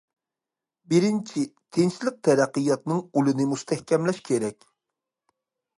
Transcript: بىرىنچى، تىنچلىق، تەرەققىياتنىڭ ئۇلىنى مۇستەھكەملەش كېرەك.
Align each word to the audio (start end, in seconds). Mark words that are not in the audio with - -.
بىرىنچى، 0.93 1.43
تىنچلىق، 1.77 2.17
تەرەققىياتنىڭ 2.29 3.05
ئۇلىنى 3.13 3.49
مۇستەھكەملەش 3.53 4.25
كېرەك. 4.31 4.71